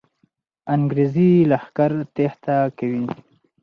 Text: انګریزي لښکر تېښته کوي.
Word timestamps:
انګریزي 0.73 1.31
لښکر 1.49 1.91
تېښته 2.15 2.57
کوي. 2.77 3.05